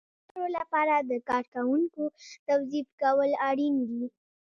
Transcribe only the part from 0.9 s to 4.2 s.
د کارکوونکو توظیف کول اړین دي.